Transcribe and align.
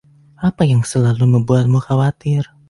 Apa 0.47 0.63
yang 0.71 0.81
selalu 0.91 1.25
membuatmu 1.33 1.77
khawatir? 1.85 2.43